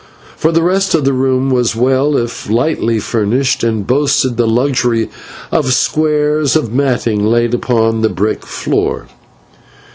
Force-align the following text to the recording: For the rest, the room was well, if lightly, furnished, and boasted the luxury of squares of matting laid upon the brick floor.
For 0.35 0.51
the 0.51 0.63
rest, 0.63 0.93
the 0.93 1.13
room 1.13 1.51
was 1.51 1.75
well, 1.75 2.17
if 2.17 2.49
lightly, 2.49 2.97
furnished, 2.97 3.63
and 3.63 3.85
boasted 3.85 4.35
the 4.35 4.47
luxury 4.47 5.11
of 5.51 5.73
squares 5.73 6.55
of 6.55 6.73
matting 6.73 7.23
laid 7.23 7.53
upon 7.53 8.01
the 8.01 8.09
brick 8.09 8.43
floor. 8.43 9.05